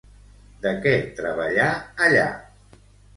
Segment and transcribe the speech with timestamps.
[0.61, 1.67] De què treballà
[2.07, 2.25] allà?